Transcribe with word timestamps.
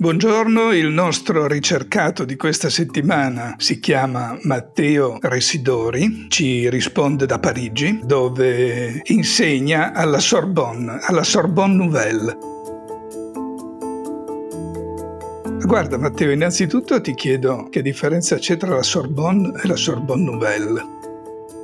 Buongiorno, 0.00 0.70
il 0.74 0.90
nostro 0.90 1.48
ricercato 1.48 2.24
di 2.24 2.36
questa 2.36 2.70
settimana 2.70 3.56
si 3.58 3.80
chiama 3.80 4.38
Matteo 4.42 5.18
Residori, 5.20 6.26
ci 6.28 6.70
risponde 6.70 7.26
da 7.26 7.40
Parigi, 7.40 7.98
dove 8.04 9.00
insegna 9.06 9.92
alla 9.92 10.20
Sorbonne, 10.20 11.00
alla 11.02 11.24
Sorbonne 11.24 11.74
Nouvelle. 11.74 12.38
Guarda 15.66 15.98
Matteo, 15.98 16.30
innanzitutto 16.30 17.00
ti 17.00 17.16
chiedo 17.16 17.66
che 17.68 17.82
differenza 17.82 18.36
c'è 18.36 18.56
tra 18.56 18.76
la 18.76 18.84
Sorbonne 18.84 19.60
e 19.60 19.66
la 19.66 19.74
Sorbonne 19.74 20.22
Nouvelle. 20.22 20.97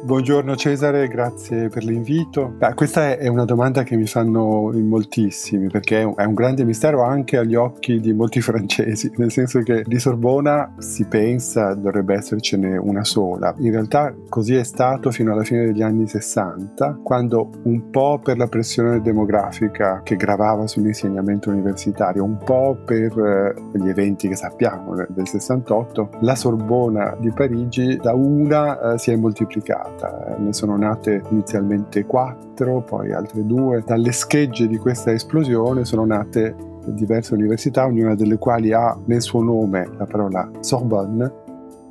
Buongiorno 0.05 0.55
Cesare, 0.55 1.09
grazie 1.09 1.71
per 1.71 1.83
l'invito. 1.83 2.57
Ah, 2.59 2.75
questa 2.75 3.17
è 3.17 3.27
una 3.27 3.47
domanda 3.47 3.85
che 3.85 3.97
mi 3.97 4.07
fanno 4.07 4.69
in 4.75 4.87
moltissimi 4.87 5.69
perché 5.69 6.03
è 6.03 6.25
un 6.25 6.35
grande 6.35 6.63
mistero 6.67 7.03
anche 7.03 7.39
agli 7.39 7.55
occhi 7.55 8.01
di 8.01 8.13
molti 8.13 8.43
francesi, 8.45 9.11
nel 9.17 9.33
senso 9.33 9.61
che 9.61 9.83
di 9.83 9.99
Sorbona 9.99 10.75
si 10.77 11.07
pensa 11.07 11.73
dovrebbe 11.73 12.17
essercene 12.17 12.77
una 12.77 13.03
sola. 13.03 13.55
In 13.61 13.71
realtà 13.71 14.15
così 14.29 14.57
è 14.57 14.63
stato 14.63 15.11
fino 15.11 15.33
alla 15.33 15.43
fine 15.43 15.65
degli 15.65 15.81
anni 15.81 16.07
60, 16.07 17.01
quando 17.03 17.49
un 17.63 17.89
po' 17.89 18.21
per 18.23 18.37
la 18.37 18.47
pressione 18.47 19.01
demografica 19.01 20.03
che 20.05 20.17
gravava 20.17 20.67
sull'insegnamento 20.67 21.49
universitario, 21.49 22.25
un 22.25 22.37
po' 22.37 22.77
per 22.85 23.19
eh, 23.19 23.55
gli 23.79 23.89
eventi 23.89 24.29
che 24.29 24.37
sappiamo 24.37 24.97
del 25.09 25.27
68, 25.27 26.11
la 26.21 26.35
Sorbona 26.35 27.17
di 27.19 27.33
Parigi 27.33 27.97
da 27.97 28.13
una 28.13 28.93
eh, 28.93 28.99
si 28.99 29.11
è 29.11 29.17
moltiplicata 29.17 29.93
volta. 29.95 30.37
Ne 30.39 30.53
sono 30.53 30.77
nate 30.77 31.23
inizialmente 31.31 32.05
quattro, 32.05 32.83
poi 32.83 33.13
altre 33.13 33.47
due. 33.47 33.83
Dalle 33.85 34.13
schegge 34.13 34.67
di 34.67 34.77
questa 34.77 35.13
esplosione 35.13 35.85
sono 35.85 36.05
nate 36.05 36.55
diverse 36.87 37.35
università, 37.35 37.87
ognuna 37.87 38.15
delle 38.15 38.37
quali 38.37 38.73
ha 38.73 38.97
nel 39.07 39.23
suo 39.23 39.43
nome 39.43 39.89
la 39.97 40.05
parola 40.05 40.51
Sorbonne, 40.61 41.33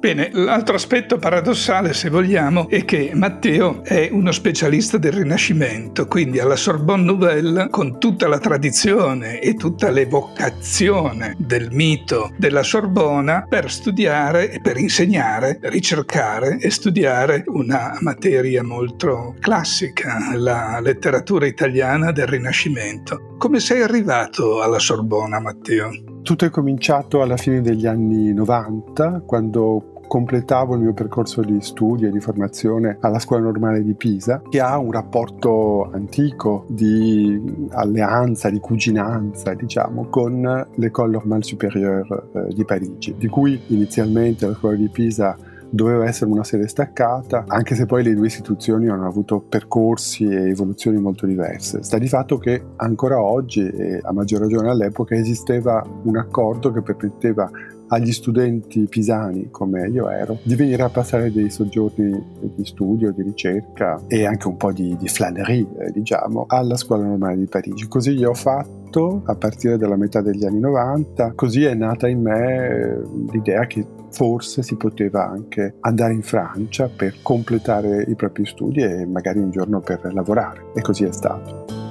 Bene, 0.04 0.32
l'altro 0.34 0.76
aspetto 0.76 1.18
paradossale, 1.18 1.94
se 1.94 2.10
vogliamo, 2.10 2.68
è 2.68 2.84
che 2.84 3.12
Matteo 3.14 3.86
è 3.86 4.10
uno 4.12 4.34
specialista 4.34 4.98
del 4.98 5.14
Rinascimento, 5.14 6.08
quindi 6.08 6.40
alla 6.40 6.58
Sorbonne 6.58 7.06
Nouvelle, 7.06 7.70
con 7.70 8.00
tutta 8.00 8.28
la 8.28 8.38
tradizione 8.38 9.40
e 9.40 9.54
tutta 9.54 9.92
l'evocazione 9.92 11.36
del 11.38 11.70
mito 11.72 12.34
della 12.36 12.64
Sorbona, 12.64 13.46
per 13.48 13.72
studiare 13.72 14.52
e 14.52 14.60
per 14.60 14.76
insegnare, 14.76 15.60
ricercare 15.62 16.58
e 16.60 16.70
studiare 16.70 17.46
una 17.48 17.98
materia 18.02 18.62
molto 18.62 19.36
classica, 19.40 20.34
la 20.36 20.82
letteratura 20.82 21.46
italiana 21.46 22.12
del 22.12 22.28
Rinascimento. 22.28 23.36
Come 23.38 23.62
sei 23.62 23.82
arrivato 23.82 24.62
alla 24.62 24.80
Sorbona, 24.80 25.40
Matteo? 25.40 25.92
Tutto 26.24 26.44
è 26.44 26.50
cominciato 26.50 27.22
alla 27.22 27.38
fine 27.38 27.62
degli 27.62 27.86
anni 27.86 28.34
90, 28.34 29.24
quando 29.26 29.93
completavo 30.08 30.76
il 30.76 30.82
mio 30.82 30.94
percorso 30.94 31.42
di 31.42 31.60
studi 31.62 32.06
e 32.06 32.12
di 32.12 32.20
formazione 32.20 32.98
alla 33.00 33.20
Scuola 33.20 33.44
Normale 33.44 33.84
di 33.84 33.94
Pisa, 33.94 34.42
che 34.50 34.60
ha 34.60 34.78
un 34.78 34.92
rapporto 34.92 35.90
antico 35.92 36.66
di 36.68 37.68
alleanza, 37.72 38.50
di 38.50 38.60
cuginanza, 38.60 39.54
diciamo, 39.54 40.08
con 40.10 40.68
l'École 40.76 41.12
Normale 41.12 41.44
Supérieure 41.44 42.30
eh, 42.34 42.54
di 42.54 42.66
Parigi, 42.66 43.16
di 43.18 43.28
cui 43.28 43.60
inizialmente 43.68 44.46
la 44.46 44.54
Scuola 44.54 44.76
di 44.76 44.90
Pisa 44.90 45.36
doveva 45.74 46.06
essere 46.06 46.30
una 46.30 46.44
sede 46.44 46.68
staccata, 46.68 47.46
anche 47.48 47.74
se 47.74 47.88
poi 47.88 48.04
le 48.04 48.14
due 48.14 48.28
istituzioni 48.28 48.90
hanno 48.90 49.08
avuto 49.08 49.40
percorsi 49.40 50.26
e 50.26 50.50
evoluzioni 50.50 51.00
molto 51.00 51.26
diverse. 51.26 51.82
Sta 51.82 51.98
di 51.98 52.08
fatto 52.08 52.38
che 52.38 52.64
ancora 52.76 53.20
oggi, 53.20 53.68
e 53.68 54.00
a 54.04 54.14
maggior 54.14 54.42
ragione 54.42 54.70
all'epoca, 54.70 55.16
esisteva 55.16 55.84
un 56.04 56.16
accordo 56.16 56.72
che 56.72 56.84
permetteva 56.84 57.50
agli 57.94 58.12
studenti 58.12 58.88
pisani, 58.88 59.50
come 59.52 59.88
io 59.88 60.10
ero, 60.10 60.40
di 60.44 60.56
venire 60.56 60.82
a 60.82 60.90
passare 60.90 61.32
dei 61.32 61.52
soggiorni 61.52 62.12
di 62.56 62.66
studio, 62.66 63.12
di 63.12 63.22
ricerca 63.22 64.02
e 64.08 64.26
anche 64.26 64.48
un 64.48 64.58
po' 64.58 64.72
di, 64.72 64.98
di 64.98 65.08
flânerie, 65.08 65.68
eh, 65.78 65.92
diciamo, 65.92 66.46
alla 66.48 66.76
Scuola 66.76 67.06
Normale 67.06 67.38
di 67.38 67.46
Parigi. 67.46 67.88
Così 67.88 68.12
io 68.12 68.32
ho 68.32 68.34
fatto 68.34 69.22
a 69.26 69.36
partire 69.36 69.78
dalla 69.78 69.96
metà 69.96 70.22
degli 70.22 70.44
anni 70.44 70.60
90, 70.60 71.34
così 71.34 71.64
è 71.66 71.76
nata 71.76 72.08
in 72.08 72.22
me 72.22 72.68
eh, 72.68 73.02
l'idea 73.32 73.66
che 73.68 73.86
forse 74.10 74.64
si 74.64 74.76
poteva 74.76 75.30
anche 75.30 75.76
andare 75.82 76.14
in 76.14 76.24
Francia 76.24 76.88
per 76.88 77.16
completare 77.22 78.06
i 78.08 78.16
propri 78.16 78.46
studi 78.46 78.82
e 78.82 79.06
magari 79.06 79.40
un 79.40 79.52
giorno 79.52 79.82
per 79.82 80.12
lavorare. 80.14 80.72
E 80.76 80.82
così 80.82 81.04
è 81.04 81.12
stato. 81.12 81.83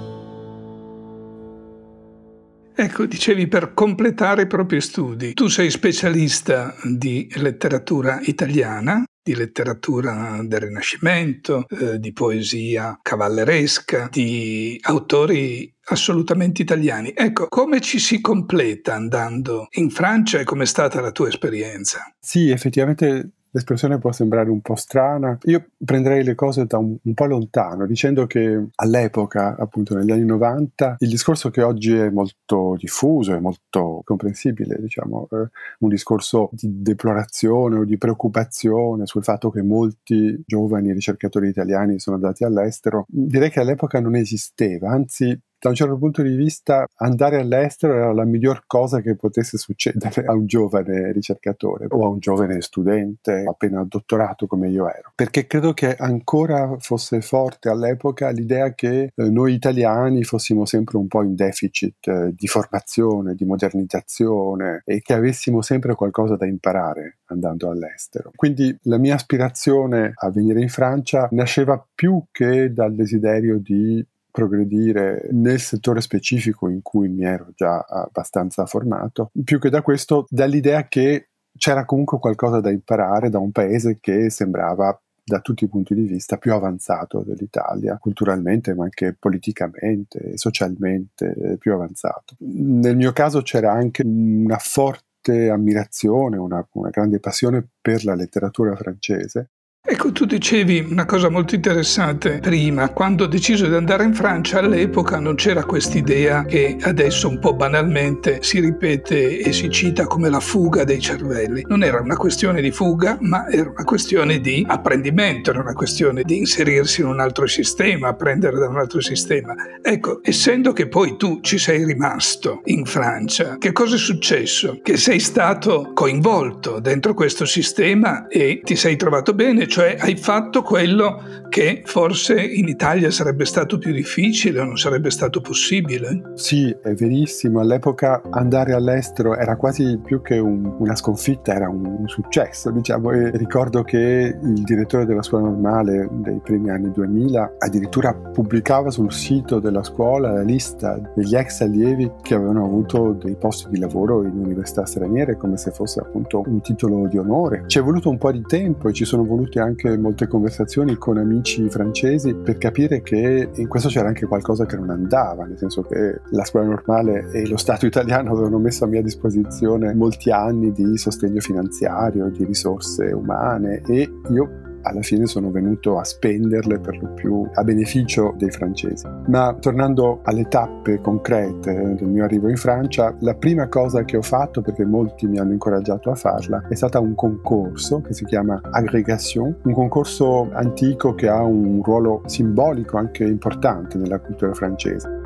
Ecco, 2.75 3.07
dicevi 3.07 3.49
per 3.49 3.75
completare 3.75 4.43
i 4.43 4.47
propri 4.47 4.81
studi. 4.81 5.35
Tu 5.35 5.49
sei 5.49 5.71
specialista 5.71 6.75
di 6.83 7.31
letteratura 7.37 8.21
italiana, 8.23 9.05
di 9.23 9.35
letteratura 9.35 10.41
del 10.43 10.61
Rinascimento, 10.61 11.67
eh, 11.69 11.99
di 11.99 12.13
poesia 12.13 12.99
cavalleresca, 13.01 14.09
di 14.11 14.79
autori 14.83 15.73
assolutamente 15.85 16.63
italiani. 16.63 17.13
Ecco, 17.15 17.47
come 17.49 17.81
ci 17.81 17.99
si 17.99 18.21
completa 18.21 18.95
andando 18.95 19.69
in 19.73 19.91
Francia 19.91 20.41
e 20.41 20.45
com'è 20.45 20.67
stata 20.67 21.01
la 21.01 21.13
tua 21.13 21.29
esperienza? 21.29 22.13
Sì, 22.19 22.51
effettivamente 22.51 23.31
L'espressione 23.55 23.99
può 23.99 24.13
sembrare 24.13 24.49
un 24.49 24.63
po' 24.63 24.77
strana. 24.77 25.37
Io 25.45 25.67
prenderei 25.85 26.25
le 26.25 26.35
cose 26.35 26.65
da 26.65 26.79
un, 26.79 26.97
un, 27.03 27.15
po' 27.15 27.27
lontano, 27.27 27.87
dicendo 27.87 28.27
che 28.27 28.69
all'epoca, 28.77 29.57
appunto 29.59 29.95
negli 29.95 30.11
anni 30.11 30.25
90, 30.25 30.97
il 31.01 31.09
discorso 31.09 31.51
che 31.51 31.63
oggi 31.63 31.95
è 31.95 32.09
molto 32.09 32.77
diffuso 32.79 33.35
e 33.35 33.41
molto 33.41 34.01
comprensibile, 34.05 34.79
diciamo, 34.81 35.29
eh, 35.31 35.49
un 35.81 35.89
discorso 35.91 36.49
di 36.53 36.81
deplorazione 36.81 37.77
o 37.77 37.85
di 37.85 37.99
preoccupazione 37.99 39.05
sul 39.05 39.23
fatto 39.23 39.51
che 39.51 39.63
molti 39.63 40.43
giovani 40.47 40.93
ricercatori 40.93 41.49
italiani 41.49 41.99
sono 41.99 42.17
andati 42.17 42.45
all'estero, 42.45 43.05
direi 43.07 43.51
che 43.51 43.61
all'epoca 43.61 44.01
non 44.01 44.17
esisteva, 44.17 44.91
anzi 44.91 45.39
da 45.63 45.69
un 45.69 45.77
certo 45.77 45.97
punto 45.97 46.23
di 46.23 46.35
vista 46.35 46.89
andare 46.97 47.39
all'estero 47.39 47.95
era 47.95 48.13
la 48.13 48.25
miglior 48.25 48.65
cosa 48.67 49.01
che 49.01 49.15
potesse 49.15 49.59
succedere 49.59 50.25
a 50.27 50.33
un 50.33 50.45
giovane 50.45 51.13
ricercatore 51.13 51.87
o 51.89 52.05
a 52.05 52.09
un 52.09 52.19
giovane 52.19 52.61
studente 52.63 53.45
appena 53.47 53.85
dottorato 53.85 54.49
come 54.49 54.69
io 54.71 54.89
ero. 54.89 55.13
Perché 55.15 55.47
credo 55.47 55.73
che 55.73 55.95
ancora 55.95 56.75
fosse 56.81 57.21
forte 57.21 57.69
all'epoca 57.69 58.31
l'idea 58.31 58.75
che 58.75 59.13
eh, 59.15 59.31
noi 59.31 59.55
italiani 59.55 60.25
fossimo 60.25 60.65
sempre 60.65 60.97
un 60.97 61.07
po' 61.07 61.23
in 61.23 61.37
deficit 61.37 62.09
eh, 62.09 62.35
di 62.37 62.49
formazione, 62.49 63.37
di 63.37 63.45
modernizzazione 63.45 64.83
e 64.85 65.01
che 65.01 65.15
avessimo 65.15 65.63
sempre 65.63 65.95
qualcosa 65.95 66.35
da 66.35 66.45
imparare 66.45 67.19
andando 67.27 67.71
all'estero. 67.71 68.33
Quindi 68.35 68.77
la 68.83 68.99
mia 68.99 69.15
aspirazione 69.15 70.11
a 70.13 70.29
venire 70.29 70.61
in 70.61 70.69
Francia 70.69 71.29
nasceva 71.31 71.87
più 71.95 72.25
che 72.33 72.73
dal 72.73 72.95
desiderio 72.95 73.59
di 73.59 74.05
progredire 74.33 75.29
nel 75.31 75.61
settore 75.61 76.01
specifico 76.01 76.69
in 76.69 76.83
cui 76.83 77.09
mi 77.09 77.25
ero 77.25 77.53
già 77.55 77.81
abbastanza 77.81 78.67
formato, 78.67 79.31
più 79.45 79.61
che 79.61 79.71
da 79.71 79.83
questo 79.83 80.27
dall'idea 80.29 80.89
che 80.89 81.29
c'era 81.57 81.85
comunque 81.85 82.19
qualcosa 82.19 82.61
da 82.61 82.71
imparare 82.71 83.29
da 83.29 83.39
un 83.39 83.53
paese 83.53 83.99
che 84.01 84.31
sembrava 84.31 84.99
da 85.25 85.41
tutti 85.41 85.65
i 85.65 85.69
punti 85.69 85.95
di 85.95 86.03
vista 86.03 86.37
più 86.39 86.53
avanzato 86.53 87.23
dell'Italia, 87.25 87.99
culturalmente 87.99 88.75
ma 88.75 88.85
anche 88.85 89.15
politicamente, 89.17 90.37
socialmente 90.37 91.57
più 91.61 91.75
avanzato. 91.75 92.35
Nel 92.39 92.97
mio 92.97 93.13
caso 93.13 93.43
c'era 93.43 93.71
anche 93.71 94.03
una 94.05 94.59
forte 94.59 95.51
ammirazione, 95.51 96.39
una, 96.39 96.67
una 96.73 96.91
grande 96.91 97.21
passione 97.21 97.65
per 97.81 98.05
la 98.05 98.15
letteratura 98.15 98.75
francese 98.75 99.51
Ecco, 99.85 100.13
tu 100.13 100.27
dicevi 100.27 100.87
una 100.89 101.05
cosa 101.05 101.29
molto 101.29 101.57
interessante 101.57 102.39
prima, 102.39 102.91
quando 102.91 103.25
ho 103.25 103.27
deciso 103.27 103.67
di 103.67 103.75
andare 103.75 104.05
in 104.05 104.15
Francia 104.15 104.61
all'epoca 104.61 105.19
non 105.19 105.35
c'era 105.35 105.65
quest'idea 105.65 106.45
che 106.45 106.77
adesso 106.83 107.29
un 107.29 107.41
po' 107.41 107.53
banalmente 107.55 108.39
si 108.43 108.61
ripete 108.61 109.41
e 109.41 109.53
si 109.53 109.69
cita 109.71 110.07
come 110.07 110.31
la 110.31 110.39
fuga 110.39 110.85
dei 110.85 111.01
cervelli. 111.01 111.65
Non 111.67 111.83
era 111.83 112.01
una 112.01 112.17
questione 112.17 112.61
di 112.61 112.71
fuga, 112.71 113.19
ma 113.23 113.51
era 113.51 113.71
una 113.71 113.83
questione 113.83 114.39
di 114.39 114.65
apprendimento, 114.65 115.51
era 115.51 115.59
una 115.59 115.73
questione 115.73 116.23
di 116.23 116.39
inserirsi 116.39 117.01
in 117.01 117.09
un 117.09 117.19
altro 117.19 117.49
sistema, 117.49 118.07
apprendere 118.07 118.59
da 118.61 118.69
un 118.69 118.79
altro 118.79 119.01
sistema. 119.01 119.53
Ecco, 119.83 120.21
essendo 120.23 120.73
che 120.73 120.87
poi 120.87 121.17
tu 121.17 121.41
ci 121.41 121.59
sei 121.59 121.85
rimasto 121.85 122.61
in 122.67 122.85
Francia, 122.85 123.59
che 123.59 123.73
cosa 123.73 123.97
è 123.97 123.99
successo? 123.99 124.79
Che 124.81 124.97
sei 124.97 125.19
stato 125.19 125.91
coinvolto 125.93 126.79
dentro 126.79 127.15
questo 127.15 127.45
sistema 127.45 128.29
e 128.29 128.61
ti 128.63 128.77
sei 128.77 128.95
trovato 128.95 129.35
bene, 129.35 129.71
cioè 129.73 129.97
hai 129.99 130.17
fatto 130.19 130.61
quello 130.61 131.23
che 131.49 131.81
forse 131.87 132.39
in 132.39 132.69
Italia 132.69 133.11
sarebbe 133.11 133.47
stato 133.47 133.79
più 133.79 133.91
difficile 133.91 134.61
o 134.61 134.65
non 134.65 134.77
sarebbe 134.77 135.11
stato 135.11 135.41
possibile. 135.41 136.33
Sì, 136.35 136.77
è 136.83 136.93
verissimo. 136.93 137.61
All'epoca 137.61 138.21
andare 138.33 138.75
all'estero 138.75 139.35
era 139.35 139.57
quasi 139.57 139.99
più 140.05 140.21
che 140.21 140.37
un, 140.37 140.77
una 140.79 140.95
sconfitta, 140.95 141.55
era 141.55 141.71
un, 141.71 141.87
un 141.87 142.07
successo. 142.07 142.71
Diciamo. 142.71 143.13
E 143.13 143.31
ricordo 143.39 143.83
che 143.83 144.39
il 144.43 144.63
direttore 144.63 145.07
della 145.07 145.23
scuola 145.23 145.49
normale 145.49 146.07
dei 146.11 146.39
primi 146.43 146.69
anni 146.69 146.91
2000 146.91 147.55
addirittura 147.59 148.13
pubblicava 148.13 148.91
sul 148.91 149.11
sito 149.11 149.59
della 149.59 149.83
scuola 149.83 150.33
la 150.33 150.43
lista 150.43 151.01
degli 151.15 151.35
ex 151.35 151.63
allievi 151.63 152.11
che 152.21 152.35
avevano 152.35 152.67
avuto 152.67 153.13
dei 153.13 153.37
posti 153.37 153.71
di 153.71 153.79
lavoro 153.79 154.23
in 154.23 154.37
università 154.37 154.85
straniere 154.85 155.39
come 155.39 155.57
se 155.57 155.71
fosse 155.71 156.01
appunto 156.01 156.43
un 156.45 156.61
titolo 156.61 157.07
di 157.07 157.17
onore. 157.17 157.65
Ci 157.67 157.79
è 157.79 157.83
voluto 157.83 158.11
un 158.11 158.19
po' 158.19 158.33
di 158.33 158.43
tempo 158.43 158.91
e 158.91 158.93
ci 158.93 159.07
sono 159.07 159.25
volute 159.25 159.61
anche 159.63 159.97
molte 159.97 160.27
conversazioni 160.27 160.97
con 160.97 161.19
amici 161.19 161.69
francesi 161.69 162.35
per 162.35 162.59
capire 162.59 163.03
che 163.03 163.51
in 163.55 163.69
questo 163.69 163.89
c'era 163.89 164.09
anche 164.09 164.27
qualcosa 164.27 164.67
che 164.67 164.77
non 164.77 164.91
andava, 164.91 165.45
nel 165.45 165.59
senso 165.59 165.83
che 165.83 166.21
la 166.31 166.45
scuola 166.45 166.67
normale 166.67 167.31
e 167.33 167.47
lo 167.49 167.57
Stato 167.57 167.87
italiano 167.87 168.33
avevano 168.33 168.59
messo 168.59 168.85
a 168.85 168.89
mia 168.89 169.03
disposizione 169.03 169.95
molti 169.95 170.31
anni 170.31 170.73
di 170.73 170.97
sostegno 170.97 171.41
finanziario, 171.41 172.29
di 172.29 172.45
risorse 172.45 173.13
umane 173.13 173.83
e 173.87 174.11
io 174.31 174.62
alla 174.83 175.03
fine 175.03 175.27
sono 175.27 175.51
venuto 175.51 175.99
a 175.99 176.05
spenderle 176.05 176.79
per 176.79 177.01
lo 177.01 177.09
più 177.09 177.49
a 177.53 177.65
beneficio 177.65 178.35
dei 178.37 178.51
francesi. 178.51 179.07
Ma 179.27 179.57
tornando 179.59 180.21
alle 180.25 180.49
tappe 180.49 181.01
concrete 181.01 181.95
del 181.95 182.09
mio 182.09 182.25
arrivo 182.25 182.49
in 182.49 182.57
Francia, 182.57 183.15
la 183.21 183.35
prima 183.35 183.69
cosa 183.69 184.05
che 184.05 184.17
ho 184.17 184.23
fatto, 184.23 184.61
perché 184.61 184.85
molti 184.85 185.27
mi 185.27 185.39
hanno 185.39 185.53
incoraggiato 185.53 186.11
a 186.11 186.15
farla, 186.15 186.67
è 186.69 186.75
stata 186.75 186.99
un 186.99 187.15
concorso 187.15 188.01
che 188.01 188.15
si 188.15 188.25
chiama 188.25 188.61
Agrégation, 188.71 189.57
un 189.63 189.73
concorso 189.73 190.51
antico 190.53 191.15
che 191.15 191.29
ha 191.29 191.43
un 191.43 191.81
ruolo 191.83 192.23
simbolico 192.27 192.97
anche 192.97 193.25
importante 193.25 193.99
nella 193.99 194.19
cultura 194.19 194.53
francese. 194.53 195.22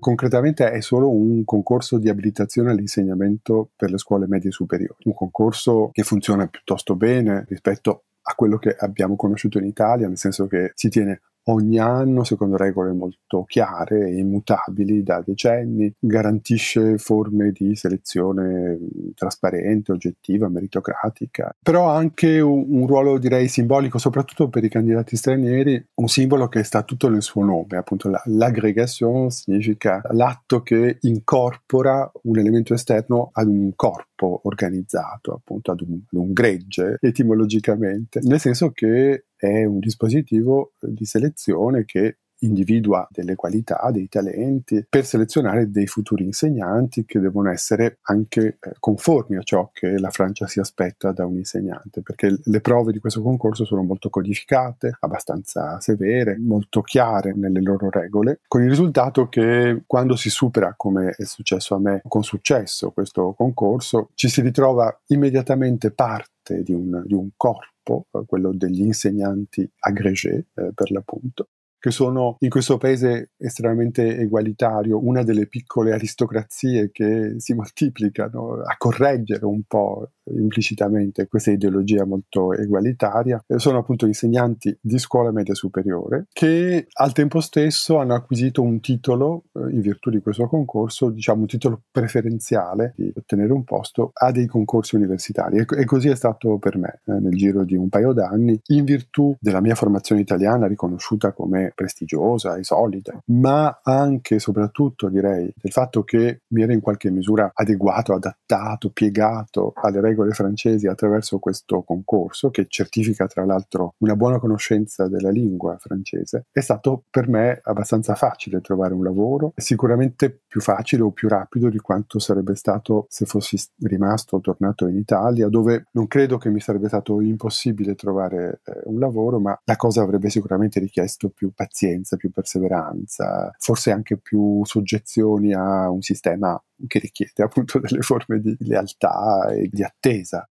Concretamente 0.00 0.70
è 0.70 0.80
solo 0.80 1.14
un 1.14 1.44
concorso 1.44 1.98
di 1.98 2.08
abilitazione 2.08 2.70
all'insegnamento 2.70 3.70
per 3.76 3.90
le 3.90 3.98
scuole 3.98 4.26
medie 4.26 4.50
superiori, 4.50 5.04
un 5.04 5.14
concorso 5.14 5.90
che 5.92 6.02
funziona 6.02 6.46
piuttosto 6.48 6.96
bene 6.96 7.44
rispetto 7.48 8.04
a 8.22 8.34
quello 8.34 8.58
che 8.58 8.74
abbiamo 8.78 9.14
conosciuto 9.16 9.58
in 9.58 9.66
Italia, 9.66 10.08
nel 10.08 10.18
senso 10.18 10.46
che 10.46 10.72
si 10.74 10.88
tiene 10.88 11.20
ogni 11.44 11.78
anno 11.78 12.24
secondo 12.24 12.56
regole 12.56 12.92
molto 12.92 13.44
chiare 13.44 14.08
e 14.08 14.18
immutabili 14.18 15.02
da 15.02 15.22
decenni, 15.24 15.92
garantisce 15.98 16.98
forme 16.98 17.50
di 17.52 17.74
selezione 17.74 18.78
trasparente, 19.14 19.92
oggettiva, 19.92 20.48
meritocratica, 20.48 21.54
però 21.62 21.90
ha 21.90 21.96
anche 21.96 22.40
un, 22.40 22.66
un, 22.68 22.86
ruolo 22.86 23.18
direi 23.18 23.48
simbolico 23.48 23.98
soprattutto 23.98 24.48
per 24.48 24.64
i 24.64 24.68
candidati 24.68 25.16
stranieri, 25.16 25.82
un 25.94 26.08
simbolo 26.08 26.48
che 26.48 26.62
sta 26.62 26.82
tutto 26.82 27.08
nel 27.08 27.22
suo 27.22 27.44
nome, 27.44 27.76
appunto 27.76 28.08
la, 28.08 28.20
l'aggregation 28.26 29.30
significa 29.30 30.02
l'atto 30.10 30.62
che 30.62 30.98
incorpora 31.00 32.10
un 32.22 32.38
elemento 32.38 32.74
esterno 32.74 33.30
ad 33.32 33.48
un 33.48 33.72
corpo 33.74 34.40
organizzato, 34.44 35.32
appunto 35.32 35.72
ad 35.72 35.80
un, 35.80 35.94
ad 35.94 36.18
un 36.18 36.32
gregge 36.32 36.96
etimologicamente, 37.00 38.20
nel 38.22 38.40
senso 38.40 38.70
che 38.70 39.24
è 39.40 39.64
un 39.64 39.78
dispositivo 39.78 40.74
di 40.78 41.06
selezione 41.06 41.84
che 41.84 42.18
individua 42.40 43.06
delle 43.10 43.34
qualità, 43.34 43.88
dei 43.90 44.08
talenti 44.08 44.84
per 44.88 45.04
selezionare 45.04 45.70
dei 45.70 45.86
futuri 45.86 46.24
insegnanti 46.24 47.04
che 47.04 47.18
devono 47.18 47.50
essere 47.50 47.98
anche 48.02 48.58
eh, 48.60 48.72
conformi 48.78 49.36
a 49.36 49.42
ciò 49.42 49.70
che 49.72 49.98
la 49.98 50.10
Francia 50.10 50.46
si 50.46 50.60
aspetta 50.60 51.12
da 51.12 51.26
un 51.26 51.36
insegnante, 51.36 52.02
perché 52.02 52.38
le 52.42 52.60
prove 52.60 52.92
di 52.92 52.98
questo 52.98 53.22
concorso 53.22 53.64
sono 53.64 53.82
molto 53.82 54.10
codificate, 54.10 54.96
abbastanza 55.00 55.80
severe, 55.80 56.38
molto 56.38 56.80
chiare 56.80 57.34
nelle 57.34 57.60
loro 57.60 57.90
regole, 57.90 58.40
con 58.46 58.62
il 58.62 58.68
risultato 58.68 59.28
che 59.28 59.82
quando 59.86 60.16
si 60.16 60.30
supera, 60.30 60.74
come 60.76 61.14
è 61.16 61.24
successo 61.24 61.74
a 61.74 61.80
me 61.80 62.02
con 62.08 62.22
successo, 62.22 62.90
questo 62.90 63.34
concorso, 63.36 64.10
ci 64.14 64.28
si 64.28 64.40
ritrova 64.40 65.00
immediatamente 65.08 65.90
parte 65.90 66.28
di 66.62 66.72
un, 66.72 67.02
di 67.06 67.14
un 67.14 67.30
corpo 67.36 68.06
eh, 68.12 68.22
quello 68.26 68.52
degli 68.52 68.82
insegnanti 68.82 69.68
agrégé 69.80 70.46
eh, 70.54 70.72
per 70.74 70.90
l'appunto, 70.90 71.48
che 71.78 71.90
sono 71.90 72.36
in 72.40 72.50
questo 72.50 72.76
paese 72.76 73.30
estremamente 73.38 74.18
egualitario, 74.18 75.04
una 75.04 75.22
delle 75.22 75.46
piccole 75.46 75.92
aristocrazie 75.92 76.90
che 76.90 77.34
si 77.38 77.54
moltiplicano 77.54 78.62
a 78.62 78.76
correggere 78.76 79.46
un 79.46 79.62
po' 79.66 80.12
implicitamente 80.36 81.26
questa 81.26 81.50
ideologia 81.50 82.04
molto 82.04 82.52
egualitaria, 82.52 83.42
sono 83.56 83.78
appunto 83.78 84.06
insegnanti 84.06 84.76
di 84.80 84.98
scuola 84.98 85.30
media 85.30 85.54
superiore 85.54 86.26
che 86.32 86.86
al 86.92 87.12
tempo 87.12 87.40
stesso 87.40 87.98
hanno 87.98 88.14
acquisito 88.14 88.62
un 88.62 88.80
titolo 88.80 89.44
eh, 89.54 89.70
in 89.70 89.80
virtù 89.80 90.10
di 90.10 90.20
questo 90.20 90.46
concorso, 90.46 91.10
diciamo 91.10 91.42
un 91.42 91.46
titolo 91.46 91.82
preferenziale 91.90 92.94
di 92.96 93.12
ottenere 93.14 93.52
un 93.52 93.64
posto 93.64 94.10
a 94.14 94.30
dei 94.30 94.46
concorsi 94.46 94.96
universitari. 94.96 95.58
E, 95.58 95.84
così 95.84 96.08
è 96.08 96.16
stato 96.16 96.58
per 96.58 96.76
me 96.76 97.00
eh, 97.06 97.12
nel 97.12 97.34
giro 97.36 97.64
di 97.64 97.76
un 97.76 97.88
paio 97.88 98.12
d'anni 98.12 98.60
in 98.68 98.84
virtù 98.84 99.34
della 99.38 99.60
mia 99.60 99.74
formazione 99.74 100.20
italiana 100.20 100.66
riconosciuta 100.66 101.32
come 101.32 101.72
prestigiosa 101.74 102.56
e 102.56 102.64
solida, 102.64 103.20
ma 103.26 103.80
anche 103.82 104.36
e 104.36 104.38
soprattutto 104.38 105.08
direi 105.08 105.52
del 105.54 105.72
fatto 105.72 106.02
che 106.02 106.42
mi 106.48 106.62
era 106.62 106.72
in 106.72 106.80
qualche 106.80 107.10
misura 107.10 107.50
adeguato, 107.52 108.14
adattato, 108.14 108.90
piegato 108.90 109.72
alle 109.74 110.00
regole 110.00 110.19
regole 110.20 110.32
francesi 110.32 110.86
attraverso 110.86 111.38
questo 111.38 111.82
concorso, 111.82 112.50
che 112.50 112.66
certifica 112.68 113.26
tra 113.26 113.44
l'altro 113.44 113.94
una 113.98 114.16
buona 114.16 114.38
conoscenza 114.38 115.08
della 115.08 115.30
lingua 115.30 115.76
francese, 115.78 116.46
è 116.52 116.60
stato 116.60 117.04
per 117.10 117.28
me 117.28 117.60
abbastanza 117.62 118.14
facile 118.14 118.60
trovare 118.60 118.94
un 118.94 119.02
lavoro, 119.02 119.52
sicuramente 119.56 120.42
più 120.46 120.60
facile 120.60 121.02
o 121.02 121.10
più 121.10 121.28
rapido 121.28 121.68
di 121.68 121.78
quanto 121.78 122.18
sarebbe 122.18 122.54
stato 122.54 123.06
se 123.08 123.24
fossi 123.24 123.58
rimasto 123.80 124.36
o 124.36 124.40
tornato 124.40 124.86
in 124.86 124.96
Italia, 124.96 125.48
dove 125.48 125.86
non 125.92 126.06
credo 126.06 126.38
che 126.38 126.50
mi 126.50 126.60
sarebbe 126.60 126.88
stato 126.88 127.20
impossibile 127.20 127.94
trovare 127.94 128.60
eh, 128.64 128.80
un 128.84 128.98
lavoro, 128.98 129.38
ma 129.40 129.58
la 129.64 129.76
cosa 129.76 130.02
avrebbe 130.02 130.30
sicuramente 130.30 130.80
richiesto 130.80 131.30
più 131.30 131.52
pazienza, 131.54 132.16
più 132.16 132.30
perseveranza, 132.30 133.54
forse 133.58 133.90
anche 133.90 134.18
più 134.18 134.60
soggezioni 134.64 135.52
a 135.54 135.88
un 135.90 136.02
sistema 136.02 136.60
che 136.86 136.98
richiede 136.98 137.42
appunto 137.42 137.78
delle 137.78 138.02
forme 138.02 138.40
di 138.40 138.56
lealtà 138.60 139.48
e 139.50 139.68
di 139.70 139.82
attesa. 139.82 140.48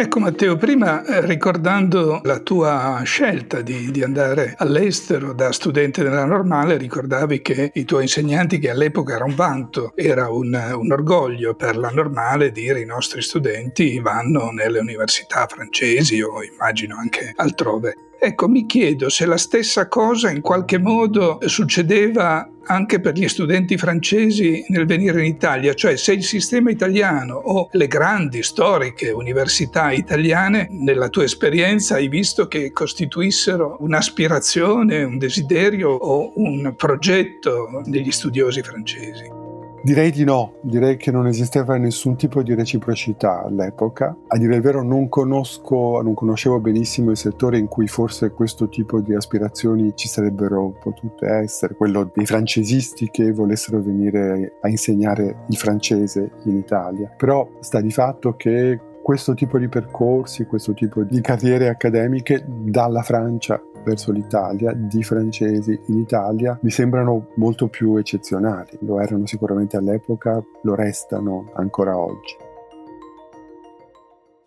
Ecco 0.00 0.20
Matteo, 0.20 0.54
prima 0.54 1.04
eh, 1.04 1.26
ricordando 1.26 2.20
la 2.22 2.38
tua 2.38 3.00
scelta 3.02 3.62
di, 3.62 3.90
di, 3.90 4.04
andare 4.04 4.54
all'estero 4.56 5.32
da 5.32 5.50
studente 5.50 6.04
della 6.04 6.24
normale, 6.24 6.76
ricordavi 6.76 7.42
che 7.42 7.72
i 7.74 7.84
tuoi 7.84 8.02
insegnanti, 8.02 8.60
che 8.60 8.70
all'epoca 8.70 9.16
era 9.16 9.24
un 9.24 9.34
vanto, 9.34 9.90
era 9.96 10.28
un, 10.28 10.54
un 10.54 10.92
orgoglio 10.92 11.56
per 11.56 11.76
la 11.76 11.90
normale 11.90 12.52
dire 12.52 12.80
i 12.80 12.86
nostri 12.86 13.22
studenti 13.22 13.98
vanno 13.98 14.50
nelle 14.52 14.78
università 14.78 15.48
francesi 15.48 16.22
o 16.22 16.44
immagino 16.44 16.96
anche 16.96 17.32
altrove. 17.34 18.07
Ecco, 18.20 18.48
mi 18.48 18.66
chiedo 18.66 19.08
se 19.10 19.26
la 19.26 19.36
stessa 19.36 19.86
cosa 19.86 20.28
in 20.30 20.40
qualche 20.40 20.78
modo 20.78 21.38
succedeva 21.46 22.50
anche 22.64 23.00
per 23.00 23.14
gli 23.14 23.28
studenti 23.28 23.78
francesi 23.78 24.64
nel 24.68 24.86
venire 24.86 25.20
in 25.20 25.32
Italia, 25.32 25.72
cioè 25.72 25.96
se 25.96 26.14
il 26.14 26.24
sistema 26.24 26.70
italiano 26.70 27.36
o 27.36 27.68
le 27.70 27.86
grandi 27.86 28.42
storiche 28.42 29.10
università 29.10 29.92
italiane, 29.92 30.66
nella 30.68 31.08
tua 31.08 31.24
esperienza 31.24 31.94
hai 31.94 32.08
visto 32.08 32.48
che 32.48 32.72
costituissero 32.72 33.76
un'aspirazione, 33.80 35.04
un 35.04 35.16
desiderio 35.16 35.90
o 35.90 36.32
un 36.34 36.74
progetto 36.76 37.82
degli 37.84 38.10
studiosi 38.10 38.62
francesi. 38.62 39.37
Direi 39.80 40.10
di 40.10 40.24
no, 40.24 40.54
direi 40.62 40.96
che 40.96 41.12
non 41.12 41.28
esisteva 41.28 41.76
nessun 41.76 42.16
tipo 42.16 42.42
di 42.42 42.54
reciprocità 42.54 43.44
all'epoca. 43.44 44.16
A 44.26 44.36
dire 44.36 44.56
il 44.56 44.60
vero 44.60 44.82
non 44.82 45.08
conosco, 45.08 46.00
non 46.02 46.14
conoscevo 46.14 46.58
benissimo 46.58 47.10
il 47.10 47.16
settore 47.16 47.58
in 47.58 47.68
cui 47.68 47.86
forse 47.86 48.30
questo 48.30 48.68
tipo 48.68 49.00
di 49.00 49.14
aspirazioni 49.14 49.92
ci 49.94 50.08
sarebbero 50.08 50.76
potute 50.80 51.26
essere, 51.26 51.74
quello 51.74 52.10
dei 52.12 52.26
francesisti 52.26 53.08
che 53.10 53.32
volessero 53.32 53.80
venire 53.80 54.58
a 54.60 54.68
insegnare 54.68 55.44
il 55.48 55.56
francese 55.56 56.32
in 56.44 56.56
Italia. 56.56 57.12
Però 57.16 57.48
sta 57.60 57.80
di 57.80 57.92
fatto 57.92 58.34
che 58.34 58.80
questo 59.08 59.32
tipo 59.32 59.58
di 59.58 59.68
percorsi, 59.68 60.44
questo 60.44 60.74
tipo 60.74 61.02
di 61.02 61.22
carriere 61.22 61.68
accademiche 61.68 62.44
dalla 62.46 63.00
Francia 63.00 63.58
verso 63.84 64.12
l'Italia, 64.12 64.72
di 64.72 65.02
francesi 65.02 65.78
in 65.86 65.98
Italia, 65.98 66.58
mi 66.62 66.70
sembrano 66.70 67.28
molto 67.36 67.68
più 67.68 67.96
eccezionali. 67.96 68.78
Lo 68.80 69.00
erano 69.00 69.26
sicuramente 69.26 69.76
all'epoca, 69.76 70.42
lo 70.62 70.74
restano 70.74 71.50
ancora 71.54 71.96
oggi. 71.96 72.36